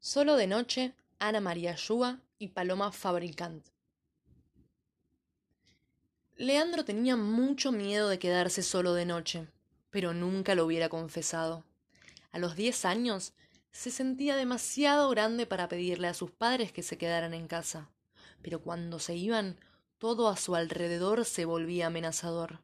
[0.00, 3.66] Solo de noche, Ana María Yuga y Paloma Fabricant.
[6.36, 9.48] Leandro tenía mucho miedo de quedarse solo de noche,
[9.90, 11.64] pero nunca lo hubiera confesado.
[12.30, 13.32] A los diez años
[13.72, 17.90] se sentía demasiado grande para pedirle a sus padres que se quedaran en casa,
[18.40, 19.58] pero cuando se iban,
[19.98, 22.60] todo a su alrededor se volvía amenazador.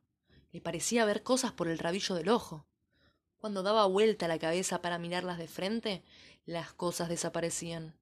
[0.53, 2.65] Le parecía ver cosas por el rabillo del ojo.
[3.45, 6.03] Cuando daba vuelta la cabeza para mirarlas de frente,
[6.47, 7.93] las cosas desaparecían.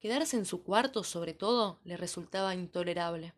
[0.00, 3.34] Quedarse en su cuarto, sobre todo, le resultaba intolerable.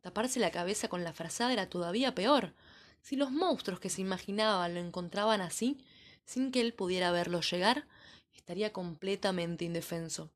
[0.00, 2.54] Taparse la cabeza con la frazada era todavía peor.
[3.02, 5.76] Si los monstruos que se imaginaba lo encontraban así,
[6.24, 7.86] sin que él pudiera verlos llegar,
[8.32, 10.30] estaría completamente indefenso.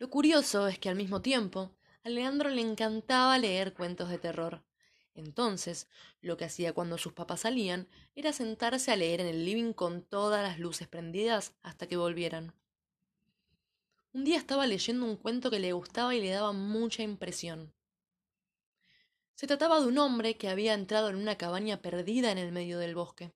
[0.00, 1.70] Lo curioso es que al mismo tiempo,
[2.02, 4.64] a Leandro le encantaba leer cuentos de terror.
[5.14, 5.88] Entonces,
[6.20, 10.02] lo que hacía cuando sus papás salían era sentarse a leer en el living con
[10.02, 12.54] todas las luces prendidas hasta que volvieran.
[14.12, 17.72] Un día estaba leyendo un cuento que le gustaba y le daba mucha impresión.
[19.34, 22.78] Se trataba de un hombre que había entrado en una cabaña perdida en el medio
[22.78, 23.32] del bosque.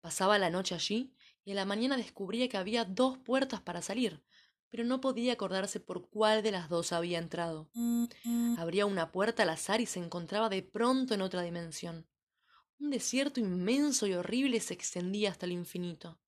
[0.00, 4.22] Pasaba la noche allí y a la mañana descubría que había dos puertas para salir,
[4.70, 7.70] pero no podía acordarse por cuál de las dos había entrado.
[8.58, 12.06] Abría una puerta al azar y se encontraba de pronto en otra dimensión.
[12.78, 16.18] Un desierto inmenso y horrible se extendía hasta el infinito.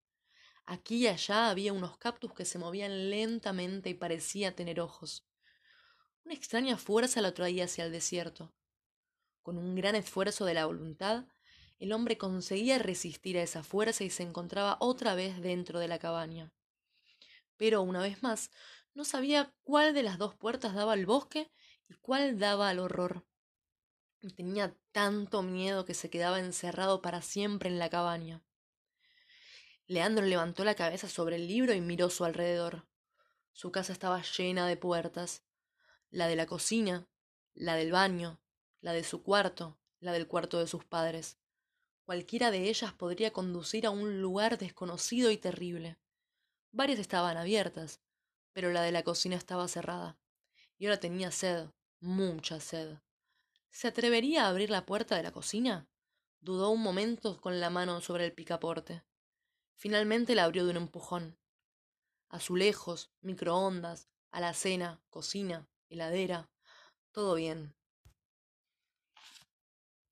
[0.67, 5.27] Aquí y allá había unos cactus que se movían lentamente y parecía tener ojos.
[6.25, 8.53] Una extraña fuerza lo atraía hacia el desierto.
[9.43, 11.25] Con un gran esfuerzo de la voluntad,
[11.79, 15.99] el hombre conseguía resistir a esa fuerza y se encontraba otra vez dentro de la
[15.99, 16.53] cabaña.
[17.61, 18.51] Pero, una vez más,
[18.95, 21.53] no sabía cuál de las dos puertas daba al bosque
[21.91, 23.27] y cuál daba al horror.
[24.35, 28.43] Tenía tanto miedo que se quedaba encerrado para siempre en la cabaña.
[29.87, 32.89] Leandro levantó la cabeza sobre el libro y miró su alrededor.
[33.53, 35.45] Su casa estaba llena de puertas.
[36.09, 37.11] La de la cocina,
[37.53, 38.41] la del baño,
[38.81, 41.37] la de su cuarto, la del cuarto de sus padres.
[42.07, 45.99] Cualquiera de ellas podría conducir a un lugar desconocido y terrible.
[46.73, 48.01] Varias estaban abiertas,
[48.53, 50.19] pero la de la cocina estaba cerrada.
[50.79, 51.69] Y ahora tenía sed,
[52.01, 52.99] mucha sed.
[53.71, 55.89] ¿Se atrevería a abrir la puerta de la cocina?
[56.41, 59.05] Dudó un momento con la mano sobre el picaporte.
[59.75, 61.39] Finalmente la abrió de un empujón.
[62.29, 66.51] Azulejos, microondas, alacena, cocina, heladera,
[67.13, 67.75] todo bien.